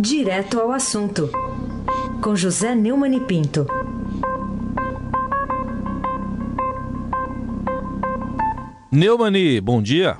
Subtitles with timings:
[0.00, 1.28] Direto ao assunto,
[2.22, 3.66] com José Neumann e Pinto.
[8.92, 10.18] Neumani, bom dia.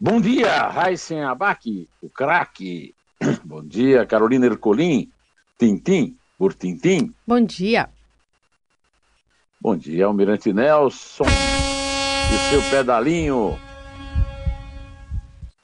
[0.00, 2.94] Bom dia, Raíssen Abac, o craque.
[3.44, 5.10] Bom dia, Carolina Ercolim,
[5.58, 7.14] Tintim, por Tintim.
[7.26, 7.90] Bom dia.
[9.60, 13.65] Bom dia, Almirante Nelson e seu pedalinho.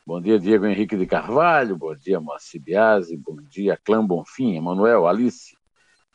[0.05, 1.77] Bom dia, Diego Henrique de Carvalho.
[1.77, 3.17] Bom dia, Moacir Biasi.
[3.17, 5.57] Bom dia, Clã Bonfim, Emanuel, Alice,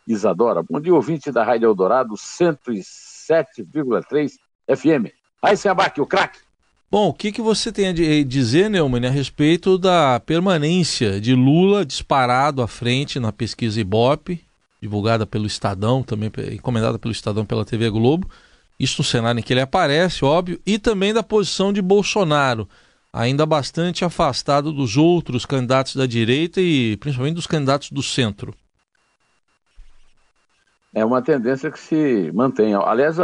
[0.05, 0.61] Isadora.
[0.61, 4.33] Bom dia, ouvinte da Rádio Eldorado 107,3
[4.67, 5.09] FM.
[5.41, 6.39] Aí, Abac, o craque.
[6.91, 7.93] Bom, o que, que você tem a
[8.23, 14.43] dizer, Neumann, a respeito da permanência de Lula disparado à frente na pesquisa Ibope,
[14.81, 18.29] divulgada pelo Estadão, também encomendada pelo Estadão pela TV Globo,
[18.77, 22.67] isso no cenário em que ele aparece, óbvio, e também da posição de Bolsonaro,
[23.17, 28.53] ainda bastante afastado dos outros candidatos da direita e principalmente dos candidatos do centro.
[30.93, 32.75] É uma tendência que se mantém.
[32.75, 33.17] Aliás,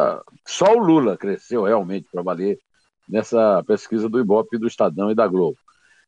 [0.45, 2.59] só o Lula cresceu realmente para valer
[3.08, 5.58] nessa pesquisa do Ibope, do Estadão e da Globo.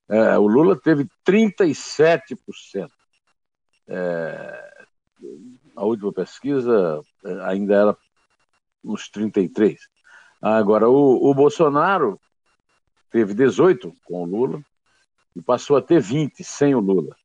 [0.10, 2.90] É, o Lula teve 37%.
[3.88, 4.86] É,
[5.76, 7.98] a última pesquisa é, ainda era
[8.84, 9.78] uns 33%.
[10.42, 12.20] Agora, o, o Bolsonaro
[13.16, 14.62] teve 18% com o Lula
[15.34, 17.16] e passou a ter 20% sem o Lula.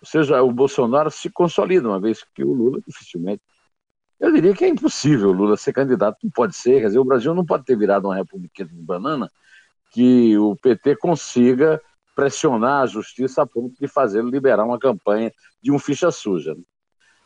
[0.00, 3.42] Ou seja, o Bolsonaro se consolida, uma vez que o Lula dificilmente
[4.18, 6.80] eu diria que é impossível o Lula ser candidato, não pode ser.
[6.80, 9.30] Quer dizer, o Brasil não pode ter virado uma república de banana
[9.92, 11.82] que o PT consiga
[12.14, 16.54] pressionar a justiça a ponto de fazê-lo liberar uma campanha de um ficha suja.
[16.54, 16.62] Né?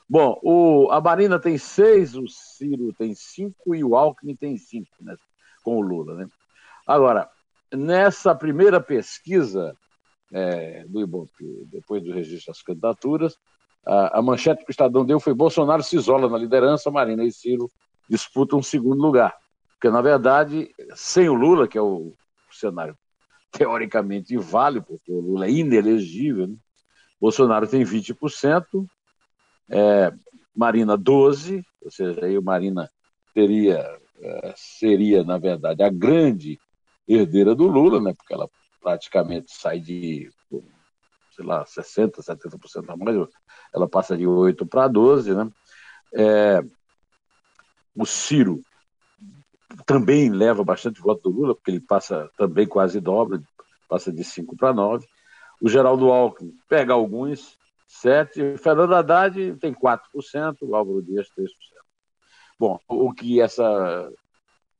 [0.08, 4.90] Bom, o, a Marina tem seis, o Ciro tem cinco e o Alckmin tem cinco,
[5.00, 5.14] né,
[5.62, 6.16] com o Lula.
[6.16, 6.28] Né?
[6.84, 7.30] Agora,
[7.72, 9.74] nessa primeira pesquisa
[10.32, 13.36] é, do Ibope, depois do registro das candidaturas,
[13.86, 17.32] a, a manchete que o Estadão deu foi Bolsonaro se isola na liderança, Marina e
[17.32, 17.70] Ciro
[18.08, 19.34] disputam um segundo lugar.
[19.72, 22.12] Porque, na verdade, sem o Lula, que é o
[22.50, 22.96] cenário
[23.50, 26.56] teoricamente válido, porque o Lula é inelegível, né?
[27.20, 28.86] Bolsonaro tem 20%,
[29.68, 30.12] é,
[30.54, 32.90] Marina 12%, ou seja, aí o Marina
[33.34, 36.58] teria, é, seria, na verdade, a grande
[37.14, 38.14] herdeira do Lula, né?
[38.14, 38.48] porque ela
[38.80, 40.30] praticamente sai de
[41.32, 43.28] sei lá, 60%, 70% a mais,
[43.74, 45.50] ela passa de 8 para 12, né?
[46.12, 46.60] É,
[47.96, 48.60] o Ciro
[49.86, 53.40] também leva bastante voto do Lula, porque ele passa também quase dobra,
[53.88, 55.06] passa de 5 para 9.
[55.62, 58.56] O Geraldo Alckmin pega alguns, 7.
[58.58, 61.48] Fernando Haddad tem 4%, o Álvaro Dias 3%.
[62.58, 64.10] Bom, o que essa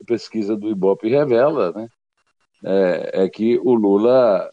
[0.07, 1.89] pesquisa do Ibope revela, né,
[2.65, 4.51] é, é que o Lula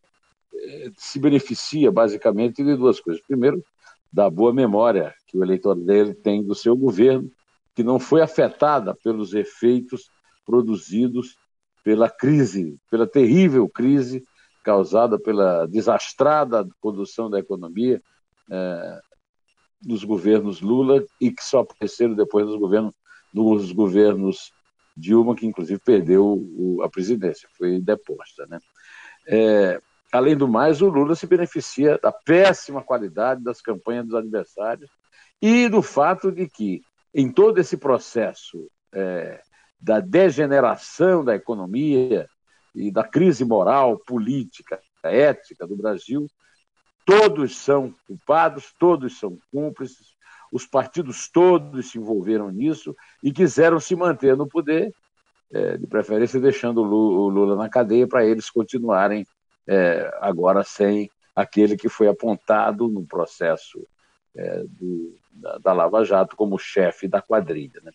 [0.96, 3.22] se beneficia basicamente de duas coisas.
[3.26, 3.64] Primeiro,
[4.12, 7.32] da boa memória que o eleitor dele tem do seu governo,
[7.76, 10.10] que não foi afetada pelos efeitos
[10.46, 11.38] produzidos
[11.84, 14.24] pela crise, pela terrível crise
[14.64, 18.02] causada pela desastrada condução da economia
[18.52, 19.00] é,
[19.82, 22.94] dos governos Lula e que só apareceram depois dos governos,
[23.34, 24.52] dos governos
[24.98, 28.46] Dilma, que inclusive perdeu a presidência, foi deposta.
[28.48, 28.60] Né?
[29.28, 29.82] É,
[30.12, 34.90] Além do mais, o Lula se beneficia da péssima qualidade das campanhas dos adversários
[35.42, 36.82] e do fato de que,
[37.14, 39.42] em todo esse processo é,
[39.80, 42.28] da degeneração da economia
[42.74, 46.26] e da crise moral, política, ética do Brasil,
[47.06, 50.16] todos são culpados, todos são cúmplices,
[50.52, 54.94] os partidos todos se envolveram nisso e quiseram se manter no poder,
[55.52, 59.26] é, de preferência deixando o Lula na cadeia para eles continuarem
[59.68, 63.86] é, agora sem aquele que foi apontado no processo
[64.36, 67.80] é, do, da, da, Lava Jato como chefe da quadrilha.
[67.84, 67.92] Né?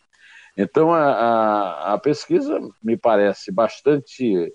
[0.57, 4.53] Então, a, a, a, pesquisa me parece bastante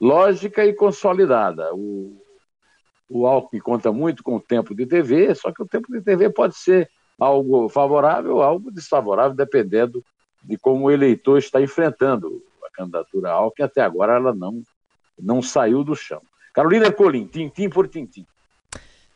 [0.00, 1.74] lógica e consolidada.
[1.74, 2.20] O,
[3.08, 6.28] o Alckmin conta muito com o tempo de TV, só que o tempo de TV
[6.30, 10.04] pode ser algo favorável algo desfavorável, dependendo
[10.42, 13.64] de como o eleitor está enfrentando a candidatura Alckmin.
[13.66, 14.62] Até agora ela não,
[15.18, 16.22] não saiu do chão.
[16.54, 18.26] Carolina Colim, tintim por tintim.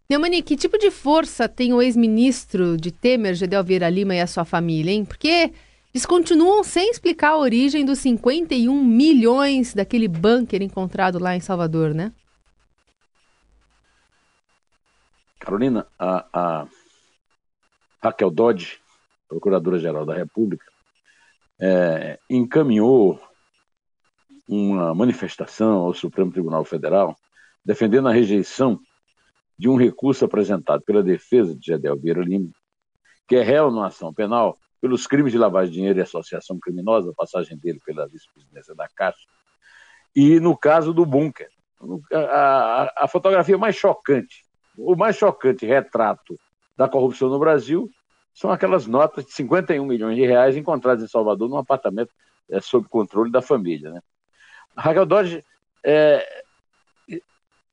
[0.08, 4.26] Neumani, que tipo de força tem o ex-ministro de Temer, Gedel Vieira Lima e a
[4.26, 5.05] sua família, hein?
[5.05, 5.52] Porque
[5.94, 11.94] eles continuam sem explicar a origem dos 51 milhões daquele bunker encontrado lá em Salvador,
[11.94, 12.12] né?
[15.38, 16.66] Carolina, a, a
[18.02, 18.81] Raquel Dodge,
[19.28, 20.64] Procuradora-Geral da República,
[21.60, 23.20] é, encaminhou
[24.49, 27.16] uma manifestação ao Supremo Tribunal Federal
[27.64, 28.81] defendendo a rejeição
[29.56, 32.50] de um recurso apresentado pela defesa de Gedel Vieira Lima,
[33.28, 37.10] que é réu numa ação penal pelos crimes de lavagem de dinheiro e associação criminosa,
[37.10, 39.25] a passagem dele pela vice-presidência da Caixa,
[40.14, 41.48] e no caso do bunker.
[42.12, 44.44] A, a, a, fotografia mais chocante,
[44.76, 46.37] o mais chocante retrato
[46.76, 47.90] da corrupção no Brasil
[48.32, 52.12] são aquelas notas de 51 milhões de reais encontradas em Salvador num apartamento
[52.50, 53.90] é, sob controle da família.
[53.90, 54.02] Né?
[54.76, 55.44] Raquel Dodge
[55.84, 56.26] é,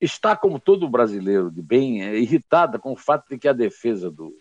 [0.00, 4.10] está, como todo brasileiro de bem, é, irritada com o fato de que a defesa
[4.10, 4.36] do,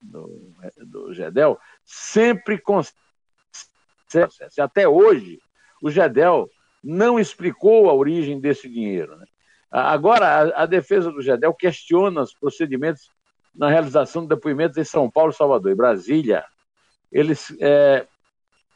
[0.00, 0.54] do,
[0.86, 2.60] do Gedel sempre
[4.58, 5.38] até hoje
[5.82, 6.48] o Gedel
[6.82, 9.16] não explicou a origem desse dinheiro.
[9.16, 9.26] Né?
[9.70, 13.10] Agora, a, a, defesa do Gedel questiona os procedimentos
[13.58, 16.44] na realização de depoimentos em São Paulo, Salvador e Brasília.
[17.10, 18.06] Eles é,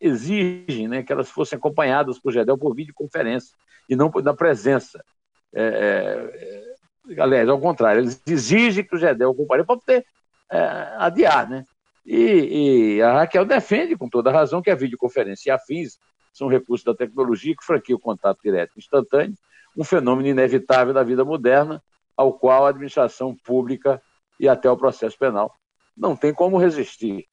[0.00, 3.54] exigem né, que elas fossem acompanhadas por Gedel por videoconferência
[3.88, 5.02] e não na presença.
[5.54, 10.04] É, é, é, aliás, ao contrário, eles exigem que o Gedel compareça para poder
[10.50, 10.58] é,
[10.98, 11.64] adiar, né?
[12.04, 15.98] E, e, a Raquel defende com toda razão que a videoconferência e afins
[16.32, 19.36] são recursos da tecnologia que franqueiam o contato direto instantâneo,
[19.76, 21.80] um fenômeno inevitável da vida moderna,
[22.16, 24.02] ao qual a administração pública
[24.42, 25.54] e até o processo penal
[25.96, 27.26] não tem como resistir.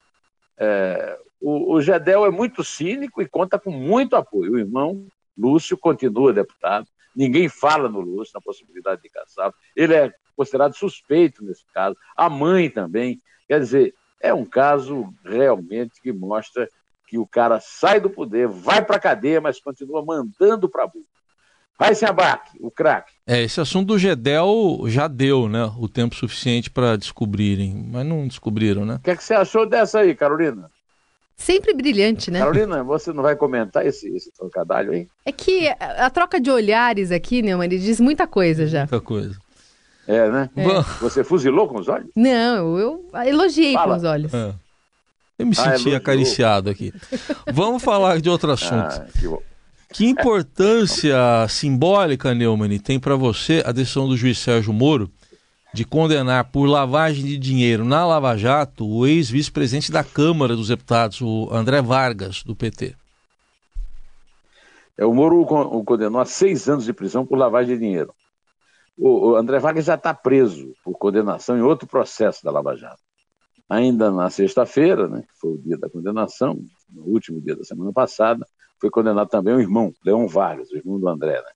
[0.56, 4.52] É, o, o Gedel é muito cínico e conta com muito apoio.
[4.52, 6.86] O irmão Lúcio continua deputado,
[7.16, 9.52] ninguém fala no Lúcio, na possibilidade de caçá-lo.
[9.74, 13.20] Ele é considerado suspeito nesse caso, a mãe também.
[13.48, 16.68] Quer dizer, é um caso realmente que mostra
[17.08, 21.06] que o cara sai do poder, vai para a cadeia, mas continua mandando para burro.
[21.80, 23.10] Vai se abaque, o craque.
[23.26, 25.72] É, esse assunto do Gedel já deu, né?
[25.78, 28.96] O tempo suficiente para descobrirem, mas não descobriram, né?
[28.96, 30.70] O que, é que você achou dessa aí, Carolina?
[31.38, 32.40] Sempre brilhante, né?
[32.40, 35.08] Carolina, você não vai comentar esse, esse trocadilho aí?
[35.24, 38.80] É que a, a troca de olhares aqui, né, ele diz muita coisa já.
[38.80, 39.38] Muita coisa.
[40.06, 40.50] É, né?
[40.56, 40.82] É.
[41.00, 42.10] Você fuzilou com os olhos?
[42.14, 43.94] Não, eu elogiei Fala.
[43.94, 44.34] com os olhos.
[44.34, 44.52] É.
[45.38, 46.92] Eu me ah, senti acariciado aqui.
[47.50, 49.00] Vamos falar de outro assunto.
[49.00, 49.26] Ah, que,
[49.92, 51.16] que, importância
[51.48, 55.10] simbólica, Neumann, tem para você a decisão do juiz Sérgio Moro
[55.72, 61.20] de condenar por lavagem de dinheiro na Lava Jato o ex-vice-presidente da Câmara dos Deputados,
[61.20, 62.96] o André Vargas, do PT?
[64.98, 68.12] É, o Moro o condenou a seis anos de prisão por lavagem de dinheiro.
[68.98, 73.00] O, o André Vargas já está preso por condenação em outro processo da Lava Jato.
[73.68, 76.60] Ainda na sexta-feira, né, que foi o dia da condenação,
[76.92, 78.46] no último dia da semana passada,
[78.80, 81.40] foi condenado também o irmão, Leão Vargas, o irmão do André.
[81.40, 81.50] Né?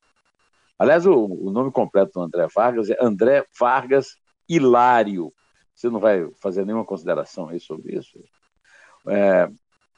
[0.78, 4.16] Aliás, o, o, nome completo do André Vargas é André Vargas
[4.48, 5.32] Hilário.
[5.74, 8.18] Você não vai fazer nenhuma consideração aí sobre isso?
[9.08, 9.48] É,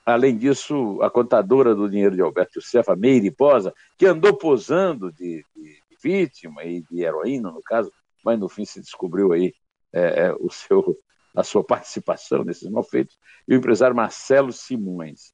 [0.04, 5.44] além disso, a contadora do dinheiro de Alberto Josefa, Meire Posa, que andou posando de,
[5.54, 7.90] de, vítima e de heroína, no caso,
[8.24, 9.52] mas no fim se descobriu aí
[9.92, 10.96] é, é, o seu
[11.34, 15.32] a sua participação nesses malfeitos, e o empresário Marcelo Simões.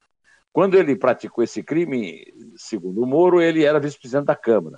[0.53, 2.23] Quando ele praticou esse crime,
[2.55, 4.77] segundo o Moro, ele era vice-presidente da Câmara.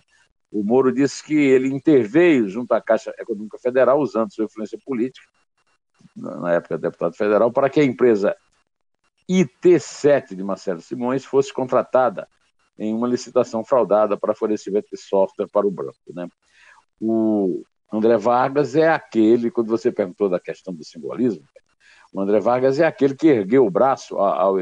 [0.50, 5.28] O Moro disse que ele interveio junto à Caixa Econômica Federal, usando sua influência política,
[6.16, 8.34] na época deputado federal, para que a empresa
[9.30, 12.26] IT7 de Marcelo Simões fosse contratada
[12.80, 15.98] em uma licitação fraudada para fornecimento de software para o banco.
[16.14, 16.28] Né?
[17.02, 21.46] O, André Vargas é aquele, quando você perguntou da questão do simbolismo,
[22.14, 24.58] o André Vargas é aquele que ergueu o braço ao,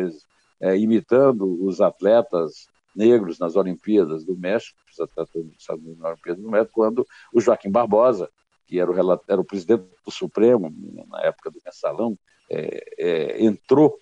[0.63, 6.71] é, imitando os atletas negros nas Olimpíadas do México, os atletas nas Olimpíadas do México,
[6.73, 8.29] quando o Joaquim Barbosa,
[8.65, 10.73] que era o, era o presidente do Supremo
[11.09, 12.17] na época do mensalão,
[12.49, 13.99] é, é, entrou,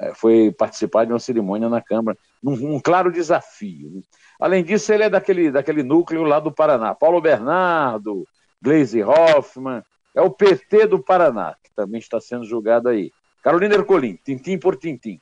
[0.00, 3.90] é, foi participar de uma cerimônia na Câmara, num um claro desafio.
[3.94, 4.02] Né?
[4.40, 6.92] Além disso, ele é daquele, daquele núcleo lá do Paraná.
[6.92, 8.26] Paulo Bernardo,
[8.60, 13.12] Gleisi Hoffmann, é o PT do Paraná, que também está sendo julgado aí.
[13.44, 15.20] Carolina Ercolim, tintim por tintim.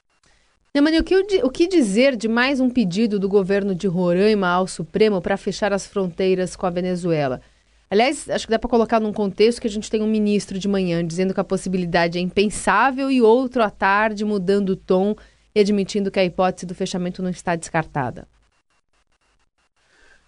[0.75, 4.67] Neumani, o que, o que dizer de mais um pedido do governo de Roraima ao
[4.67, 7.41] Supremo para fechar as fronteiras com a Venezuela?
[7.91, 10.69] Aliás, acho que dá para colocar num contexto que a gente tem um ministro de
[10.69, 15.17] manhã dizendo que a possibilidade é impensável e outro à tarde mudando o tom
[15.55, 18.29] e admitindo que a hipótese do fechamento não está descartada.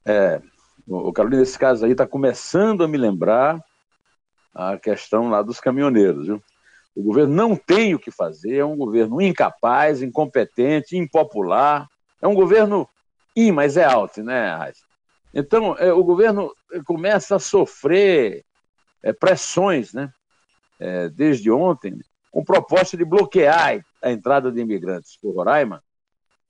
[0.06, 0.40] É,
[0.88, 3.62] o Carolina, nesse caso aí, está começando a me lembrar
[4.54, 6.26] a questão lá dos caminhoneiros.
[6.26, 6.42] Viu?
[6.94, 11.88] O governo não tem o que fazer, é um governo incapaz, incompetente, impopular.
[12.20, 12.88] É um governo
[13.36, 14.72] in, mas é alto, né?
[15.32, 16.52] Então, é, o governo
[16.84, 18.44] começa a sofrer
[19.02, 20.12] é, pressões, né?
[20.78, 21.98] É, desde ontem,
[22.30, 25.82] com proposta de bloquear a entrada de imigrantes por Roraima,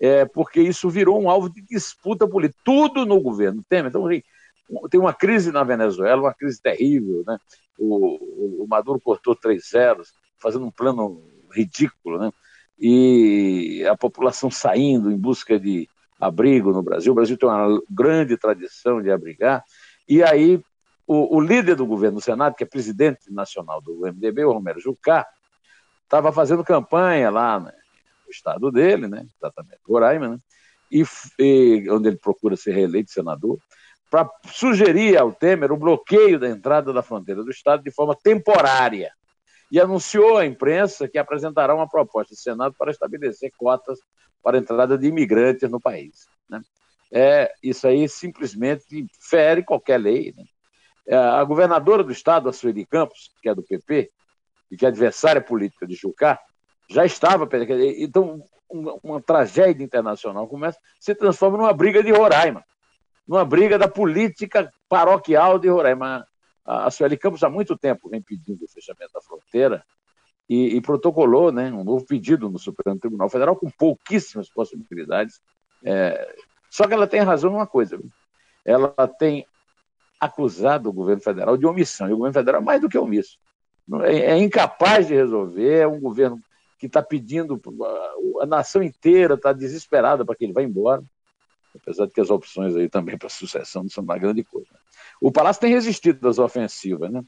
[0.00, 2.60] é, porque isso virou um alvo de disputa política.
[2.64, 3.90] Tudo no governo Temer.
[3.90, 4.08] Então,
[4.88, 7.36] tem uma crise na Venezuela, uma crise terrível, né?
[7.78, 12.30] O, o Maduro cortou três zeros, fazendo um plano ridículo, né?
[12.78, 17.12] E a população saindo em busca de abrigo no Brasil.
[17.12, 19.64] O Brasil tem uma grande tradição de abrigar.
[20.08, 20.62] E aí
[21.06, 24.78] o, o líder do governo do Senado, que é presidente nacional do MDB, o Romero
[24.78, 25.26] Jucá,
[26.04, 27.72] estava fazendo campanha lá né,
[28.24, 29.26] no estado dele, né?
[29.36, 30.38] Exatamente, Roraima, né?
[30.90, 31.04] E,
[31.38, 33.58] e onde ele procura ser reeleito senador
[34.10, 39.12] para sugerir ao Temer o bloqueio da entrada da fronteira do Estado de forma temporária.
[39.70, 43.98] E anunciou à imprensa que apresentará uma proposta do Senado para estabelecer cotas
[44.42, 46.26] para a entrada de imigrantes no país.
[46.48, 46.60] Né?
[47.12, 50.34] É, isso aí simplesmente fere qualquer lei.
[50.36, 50.44] Né?
[51.06, 54.10] É, a governadora do Estado, a Sueli Campos, que é do PP,
[54.70, 56.38] e que é adversária política de Jucá,
[56.88, 57.48] já estava.
[57.98, 62.64] Então, uma, uma tragédia internacional começa, se transforma numa briga de Roraima
[63.30, 66.26] numa briga da política paroquial de Roraima.
[66.70, 69.84] A Sueli Campos há muito tempo vem pedindo o fechamento da fronteira
[70.48, 75.40] e, e, protocolou né, um novo pedido no Supremo Tribunal Federal com pouquíssimas possibilidades.
[75.84, 76.36] É,
[76.70, 78.08] só que ela tem razão numa coisa: viu?
[78.64, 79.44] ela tem
[80.20, 83.36] acusado o governo federal de omissão, e o governo federal é mais do que omisso.
[84.04, 86.38] É, é incapaz de resolver, é um governo
[86.78, 87.60] que está pedindo,
[88.40, 91.02] a nação inteira está desesperada para que ele vá embora
[91.74, 94.70] apesar de que as opções aí também para sucessão não são uma grande coisa.
[95.20, 97.22] O Palácio tem resistido das ofensivas, né?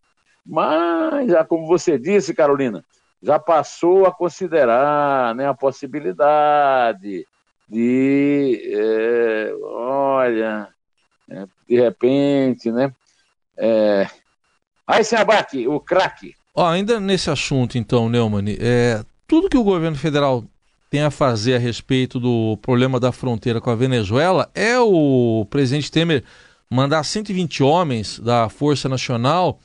[0.44, 2.84] Mas, já como você disse, Carolina,
[3.22, 7.26] já passou a considerar né, a possibilidade
[7.68, 10.68] de, é, olha,
[11.30, 12.92] é, de repente, né?
[13.56, 14.06] É...
[14.86, 16.34] Aí, Seabac, o craque.
[16.56, 20.44] ainda nesse assunto, então, Neumann, é, tudo que o governo federal
[20.90, 25.90] tem a fazer a respeito do problema da fronteira com a Venezuela é o presidente
[25.90, 26.22] Temer
[26.72, 29.60] mandar 120 homens da Força Nacional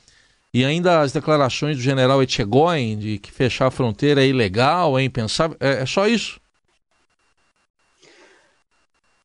[0.52, 5.02] e ainda as declarações do general Etchegoyen de que fechar a fronteira é ilegal, é
[5.02, 5.56] impensável.
[5.58, 6.38] É, é só isso?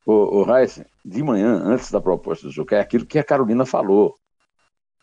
[0.05, 3.65] O, o Reis, de manhã, antes da proposta do Juca, é aquilo que a Carolina
[3.65, 4.15] falou.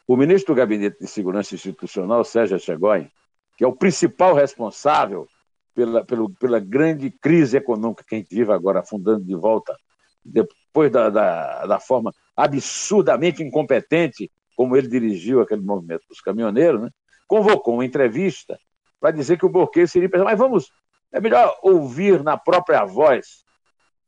[0.09, 3.11] O ministro do Gabinete de Segurança Institucional, Sérgio Etchegoyen,
[3.59, 5.27] que é o principal responsável
[5.75, 9.77] pela, pelo, pela grande crise econômica que a gente vive agora, afundando de volta,
[10.25, 16.91] depois da, da, da forma absurdamente incompetente como ele dirigiu aquele movimento dos caminhoneiros, né?
[17.27, 18.59] convocou uma entrevista
[19.01, 20.71] para dizer que o bloqueio seria mas vamos,
[21.13, 23.45] é melhor ouvir na própria voz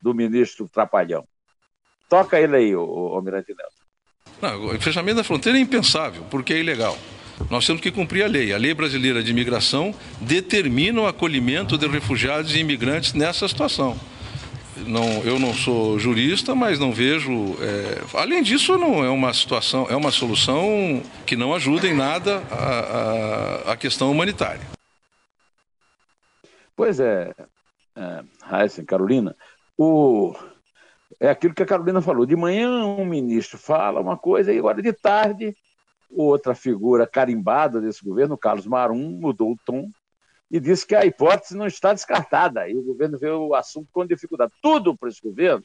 [0.01, 1.25] do ministro Trapalhão.
[2.09, 4.75] Toca ele aí, o, Almirante Nelson.
[4.75, 6.97] O fechamento da fronteira é impensável, porque é ilegal.
[7.49, 8.53] Nós temos que cumprir a lei.
[8.53, 13.97] A lei brasileira de imigração determina o acolhimento de refugiados e imigrantes nessa situação.
[14.77, 17.31] Não, eu não sou jurista, mas não vejo.
[17.61, 18.17] É...
[18.17, 23.69] além disso, não é uma situação, é uma solução que não ajuda em nada a,
[23.69, 24.65] a, a questão humanitária.
[26.75, 27.33] Pois é,
[27.95, 29.35] é Heisen, Carolina,
[29.77, 30.35] o,
[31.19, 32.25] é aquilo que a Carolina falou.
[32.25, 35.55] De manhã um ministro fala uma coisa e agora de tarde
[36.15, 39.89] Outra figura carimbada desse governo, Carlos Marum, mudou o tom
[40.53, 42.69] e disse que a hipótese não está descartada.
[42.69, 44.53] E o governo vê o assunto com dificuldade.
[44.61, 45.63] Tudo para esse governo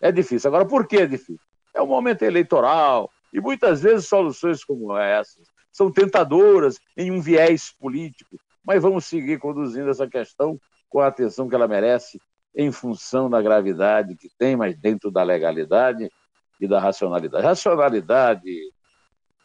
[0.00, 0.48] é difícil.
[0.48, 1.46] Agora, por que é difícil?
[1.74, 7.74] É um momento eleitoral e muitas vezes soluções como essas são tentadoras em um viés
[7.78, 8.38] político.
[8.64, 10.58] Mas vamos seguir conduzindo essa questão
[10.88, 12.18] com a atenção que ela merece,
[12.56, 16.10] em função da gravidade que tem, mas dentro da legalidade
[16.58, 17.44] e da racionalidade.
[17.44, 18.50] Racionalidade,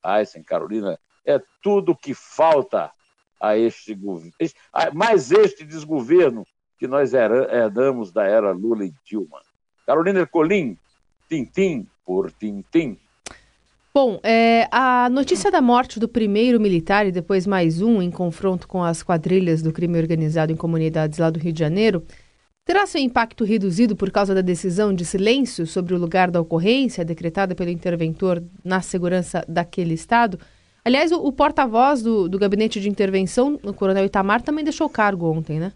[0.02, 2.90] Aysen, Carolina, é tudo que falta
[3.40, 4.32] a este governo,
[4.94, 6.46] mais este desgoverno
[6.78, 9.40] que nós herdamos da era Lula e Dilma.
[9.86, 10.78] Carolina Ercolim,
[11.30, 12.98] tintim por tintim.
[13.94, 18.68] Bom, é, a notícia da morte do primeiro militar e depois mais um em confronto
[18.68, 22.06] com as quadrilhas do crime organizado em comunidades lá do Rio de Janeiro
[22.64, 27.06] terá seu impacto reduzido por causa da decisão de silêncio sobre o lugar da ocorrência
[27.06, 30.38] decretada pelo interventor na segurança daquele estado?
[30.88, 35.30] Aliás, o, o porta-voz do, do gabinete de intervenção, o coronel Itamar, também deixou cargo
[35.30, 35.74] ontem, né?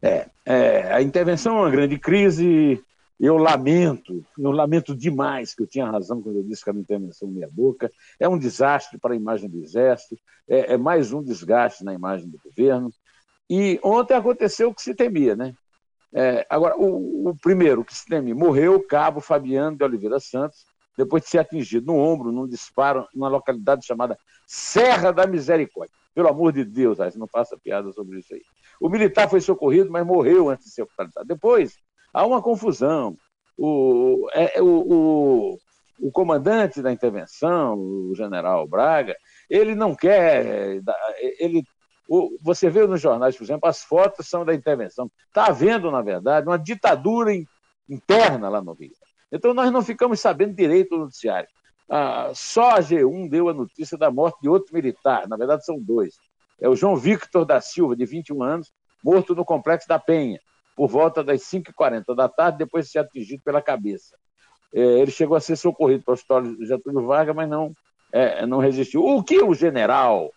[0.00, 2.80] É, é, a intervenção é uma grande crise.
[3.18, 6.82] Eu lamento, eu lamento demais que eu tinha razão quando eu disse que era uma
[6.82, 7.90] intervenção meia boca.
[8.20, 10.16] É um desastre para a imagem do Exército,
[10.48, 12.92] é, é mais um desgaste na imagem do governo.
[13.50, 15.52] E ontem aconteceu o que se temia, né?
[16.14, 20.64] É, agora, o, o, primeiro que se temia, morreu o cabo Fabiano de Oliveira Santos,
[20.96, 25.94] depois de ser atingido no ombro, num disparo, numa localidade chamada Serra da Misericórdia.
[26.14, 28.42] Pelo amor de Deus, não faça piada sobre isso aí.
[28.80, 31.26] O militar foi socorrido, mas morreu antes de ser hospitalizado.
[31.26, 31.78] Depois,
[32.12, 33.16] há uma confusão.
[33.56, 35.58] O, é, o, o,
[36.00, 39.16] o comandante da intervenção, o general Braga,
[39.48, 40.80] ele não quer.
[41.38, 41.64] Ele,
[42.42, 45.10] você vê nos jornais, por exemplo, as fotos são da intervenção.
[45.28, 47.32] Está havendo, na verdade, uma ditadura
[47.88, 48.92] interna lá no Rio.
[49.32, 51.48] Então nós não ficamos sabendo direito do noticiário.
[51.88, 55.80] Ah, só a G1 deu a notícia da morte de outro militar, na verdade são
[55.80, 56.16] dois.
[56.60, 58.72] É o João Victor da Silva, de 21 anos,
[59.02, 60.38] morto no Complexo da Penha,
[60.76, 64.16] por volta das 5h40 da tarde, depois de ser atingido pela cabeça.
[64.72, 67.72] É, ele chegou a ser socorrido para o hospital Getúlio Vargas, mas não,
[68.12, 69.04] é, não resistiu.
[69.04, 70.30] O que o general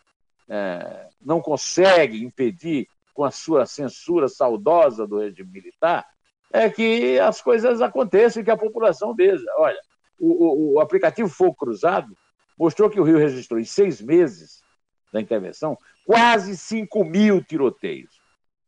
[0.49, 6.05] é, não consegue impedir com a sua censura saudosa do regime militar
[6.51, 9.45] é que as coisas aconteçam e que a população veja.
[9.57, 9.79] Olha,
[10.19, 12.15] o, o, o aplicativo Fogo Cruzado
[12.57, 14.63] mostrou que o Rio registrou em seis meses
[15.11, 18.21] da intervenção quase 5 mil tiroteios.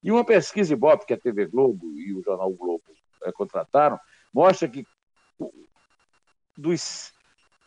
[0.03, 2.83] E uma pesquisa Ibope que a TV Globo e o Jornal Globo
[3.23, 3.99] é, contrataram
[4.33, 4.85] mostra que
[6.57, 7.13] dos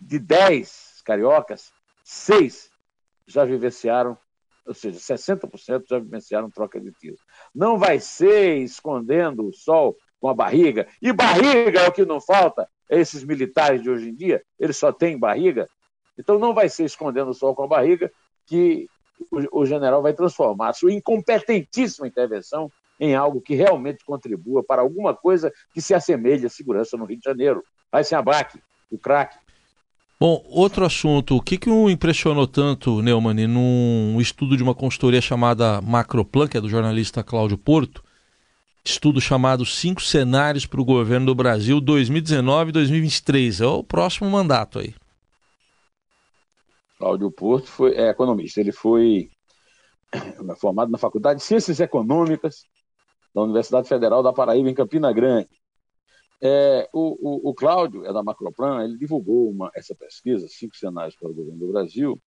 [0.00, 2.70] de 10 cariocas, 6
[3.26, 4.16] já vivenciaram,
[4.70, 7.20] ou seja, 60% já vivenciaram troca de tiros.
[7.52, 12.20] Não vai ser escondendo o sol com a barriga, e barriga é o que não
[12.20, 15.68] falta, esses militares de hoje em dia, eles só têm barriga,
[16.16, 18.12] então não vai ser escondendo o sol com a barriga
[18.46, 18.86] que
[19.28, 24.82] o, o general vai transformar a sua incompetentíssima intervenção em algo que realmente contribua para
[24.82, 27.64] alguma coisa que se assemelhe à segurança no Rio de Janeiro.
[27.90, 29.36] Vai se abaque, o craque.
[30.22, 35.22] Bom, outro assunto, o que, que o impressionou tanto, Neumann, num estudo de uma consultoria
[35.22, 38.04] chamada Macroplan, que é do jornalista Cláudio Porto,
[38.84, 44.94] estudo chamado Cinco Cenários para o Governo do Brasil 2019-2023, é o próximo mandato aí.
[46.98, 49.30] Cláudio Porto foi, é economista, ele foi
[50.60, 52.66] formado na Faculdade de Ciências Econômicas
[53.34, 55.48] da Universidade Federal da Paraíba, em Campina Grande.
[56.42, 61.14] É, o, o, o, Cláudio, é da Macroplan, ele divulgou uma, essa pesquisa, Cinco Cenários
[61.14, 62.20] para o Governo do Brasil,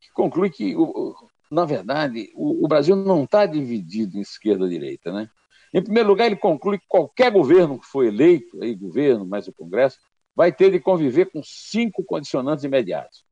[0.00, 1.14] que conclui que, o,
[1.48, 5.12] na verdade, o, Brasil não está dividido em esquerda e direita.
[5.12, 5.30] Né?
[5.72, 9.52] Em primeiro lugar, ele conclui que qualquer governo que for eleito, aí, governo mais o
[9.52, 9.98] Congresso,
[10.34, 13.24] vai ter de conviver com cinco condicionantes imediatos.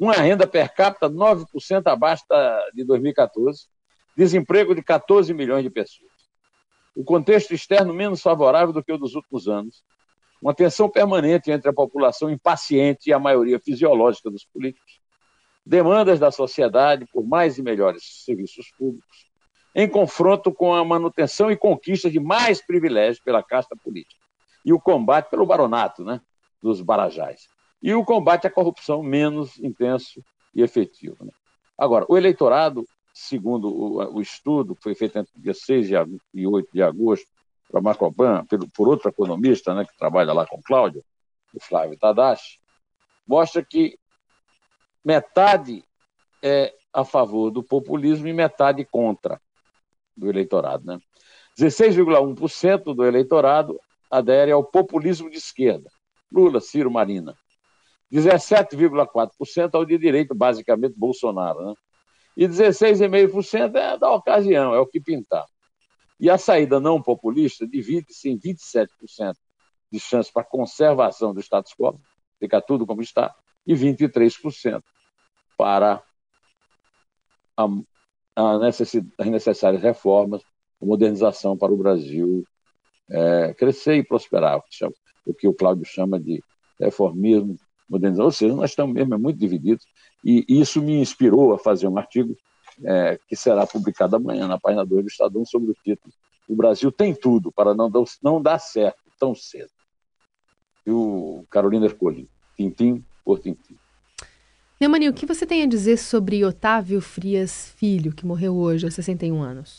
[0.00, 3.66] Uma renda per capita 9% abaixo da, de 2014,
[4.16, 6.07] desemprego de 14 milhões de pessoas
[6.98, 9.84] o contexto externo menos favorável do que o dos últimos anos,
[10.42, 15.00] uma tensão permanente entre a população impaciente e a maioria fisiológica dos políticos,
[15.64, 19.28] demandas da sociedade por mais e melhores serviços públicos,
[19.76, 24.20] em confronto com a manutenção e conquista de mais privilégios pela casta política,
[24.64, 26.20] e o combate pelo baronato né,
[26.60, 27.46] dos barajais,
[27.80, 30.20] e o combate à corrupção menos intenso
[30.52, 31.24] e efetivo.
[31.24, 31.30] Né.
[31.78, 32.84] Agora, o eleitorado
[33.18, 35.90] segundo o, o, estudo que foi feito entre dia 6
[36.32, 37.26] e 8 de agosto
[37.68, 41.04] para Macroban, por outro economista né, que trabalha lá com Cláudio,
[41.52, 42.60] o Flávio Tadashi,
[43.26, 43.98] mostra que
[45.04, 45.84] metade
[46.42, 49.40] é a favor do populismo e metade contra
[50.16, 50.86] do eleitorado.
[50.86, 50.98] Né?
[51.58, 55.90] 16,1% do eleitorado adere ao populismo de esquerda,
[56.32, 57.36] Lula, Ciro, Marina.
[58.10, 61.66] 17,4% ao de direita, basicamente Bolsonaro.
[61.66, 61.74] Né?
[62.38, 65.44] E 16,5% é da ocasião, é o que pintar.
[66.20, 69.34] E a saída não populista divide-se em 27%
[69.90, 72.00] de chance para conservação do status quo,
[72.38, 73.34] fica tudo como está,
[73.66, 74.80] e 23%
[75.56, 76.00] para
[77.56, 77.64] a,
[78.36, 80.40] a as necessárias reformas,
[80.80, 82.44] modernização para o Brasil
[83.10, 84.94] é, crescer e prosperar, o que, chama,
[85.26, 86.40] o que o Cláudio chama de
[86.78, 87.56] reformismo
[87.90, 88.24] modernizar.
[88.24, 89.84] Ou seja, nós estamos mesmo muito divididos
[90.28, 92.36] e isso me inspirou a fazer um artigo
[92.84, 96.12] é, que será publicado amanhã na página 2 do Estadão sobre o título
[96.48, 97.90] O Brasil tem tudo para não,
[98.22, 99.70] não dar certo tão cedo.
[100.86, 103.76] E o Carolina Ercolim, tintim por tintim.
[104.80, 108.94] Neumani, o que você tem a dizer sobre Otávio Frias Filho, que morreu hoje aos
[108.94, 109.78] 61 anos?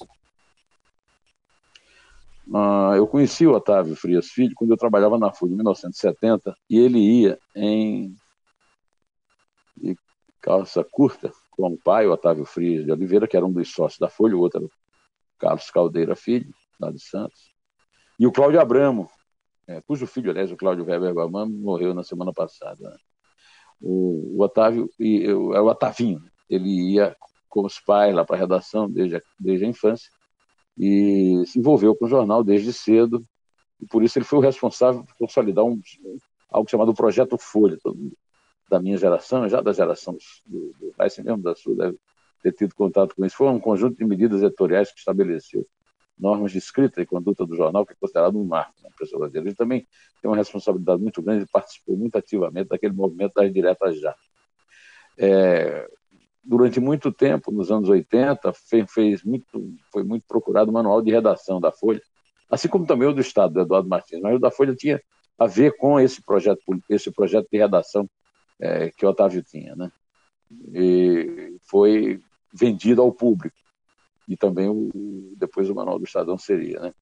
[2.47, 6.79] Uh, eu conheci o Otávio Frias Filho quando eu trabalhava na FUD em 1970 e
[6.79, 8.13] ele ia em
[10.41, 13.99] calça curta com o pai, o Otávio Frias de Oliveira, que era um dos sócios
[13.99, 14.71] da Folha, o outro era o
[15.37, 17.53] Carlos Caldeira Filho, lá de Santos,
[18.19, 19.09] e o Cláudio Abramo,
[19.67, 22.77] é, cujo filho, aliás, o Cláudio Weber Abramo, morreu na semana passada.
[22.79, 22.97] Né?
[23.81, 27.15] O, o, Otávio, e, é o Otavinho, ele ia
[27.47, 30.09] com os pais lá para a redação desde a, desde a infância,
[30.77, 33.25] e se envolveu com o jornal desde cedo,
[33.81, 35.79] e por isso ele foi o responsável por consolidar um,
[36.49, 37.77] algo chamado Projeto Folha.
[37.81, 38.17] Todo mundo
[38.69, 41.97] da minha geração, já da geração do, do mesmo da sua, deve
[42.41, 43.35] ter tido contato com isso.
[43.35, 45.65] Foi um conjunto de medidas editoriais que estabeleceu
[46.17, 49.47] normas de escrita e conduta do jornal, que é considerado um marco na imprensa brasileira.
[49.47, 49.87] Ele também
[50.21, 54.13] tem uma responsabilidade muito grande, ele participou muito ativamente daquele movimento das diretas já.
[55.17, 55.87] É,
[56.43, 59.45] durante muito tempo, nos anos 80, fez, fez, muito,
[59.91, 62.01] foi muito procurado o manual de redação da Folha,
[62.49, 65.01] assim como também o do Estado, do Eduardo Martins, mas o da Folha tinha
[65.37, 68.09] a ver com esse projeto, esse projeto de redação
[68.59, 69.75] é, que o Otávio tinha.
[69.75, 69.91] Né?
[70.73, 72.21] E foi
[72.53, 73.57] vendido ao público.
[74.27, 76.79] E também o, depois o Manual do Estadão seria.
[76.79, 76.93] Né?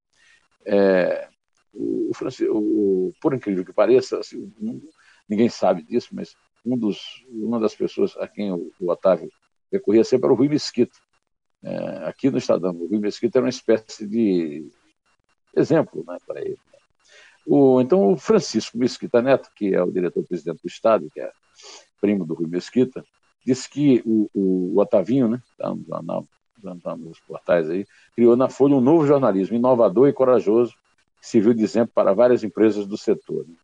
[0.65, 1.29] É,
[1.73, 2.11] o,
[2.51, 4.51] o, por incrível que pareça, assim,
[5.27, 9.29] ninguém sabe disso, mas um dos, uma das pessoas a quem o, o Otávio
[9.71, 10.97] recorria sempre era o Rui Mesquita.
[11.63, 14.69] É, aqui no Estadão, o Rui Mesquita era uma espécie de
[15.55, 16.59] exemplo né, para ele.
[17.47, 21.31] O, então, o Francisco Mesquita Neto, que é o diretor-presidente do Estado, que é
[22.01, 23.05] primo do Rui Mesquita,
[23.45, 26.27] disse que o, o, o Otavinho, né, tá no jornal,
[26.83, 30.73] tá nos portais aí, criou na Folha um novo jornalismo inovador e corajoso,
[31.21, 33.47] que serviu de exemplo para várias empresas do setor.
[33.47, 33.55] Né?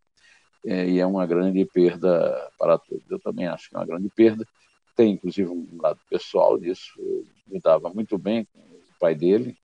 [0.65, 3.03] É, e é uma grande perda para todos.
[3.09, 4.47] Eu também acho que é uma grande perda.
[4.95, 6.93] Tem, inclusive, um lado pessoal disso.
[6.97, 9.57] Eu me dava muito bem com o pai dele.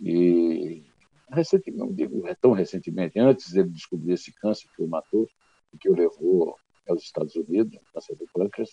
[0.00, 0.82] E
[1.30, 5.28] recentemente, não digo é tão recentemente, antes ele descobrir esse câncer que o matou
[5.72, 6.56] e que o levou
[6.88, 8.70] aos Estados Unidos, câncer do pâncreas,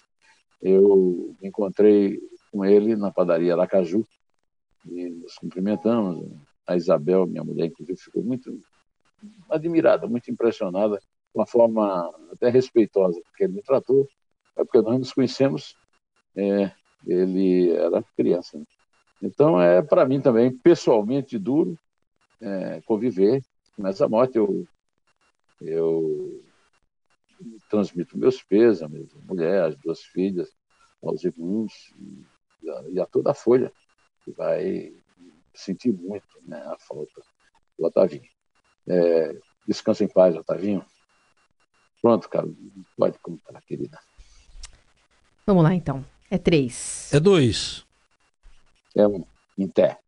[0.62, 2.20] eu me encontrei
[2.52, 4.06] com ele na padaria Aracaju
[4.86, 6.26] e nos cumprimentamos.
[6.66, 8.60] A Isabel, minha mulher, inclusive, ficou muito
[9.50, 11.00] admirada, muito impressionada
[11.34, 14.08] com a forma até respeitosa que ele me tratou,
[14.56, 15.76] é porque nós nos conhecemos,
[16.36, 16.72] é,
[17.06, 18.58] ele era criança.
[18.58, 18.66] Né?
[19.22, 21.78] Então, é para mim também, pessoalmente, duro
[22.42, 23.42] é, conviver
[23.76, 24.38] com essa morte.
[24.38, 24.68] Eu,
[25.62, 26.44] eu
[27.70, 30.50] transmito meus pesos, a minha mulher, as duas filhas,
[31.04, 31.94] aos irmãos
[32.62, 33.72] e a, e a toda a Folha,
[34.24, 34.94] que vai
[35.54, 37.22] sentir muito né, a falta
[37.78, 38.30] do Otavinho.
[38.88, 40.86] É, descansa em paz, Otavinho.
[42.02, 42.48] Pronto, cara,
[42.98, 44.00] pode contar, querida.
[45.46, 46.06] Vamos lá, então.
[46.30, 47.14] É três.
[47.14, 47.86] É dois.
[48.96, 49.24] É um.
[49.58, 50.00] Em pé.